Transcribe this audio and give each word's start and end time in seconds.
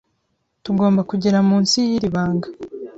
Tugomba 0.63 1.01
kugera 1.09 1.37
munsi 1.49 1.75
yiri 1.87 2.09
banga. 2.15 2.47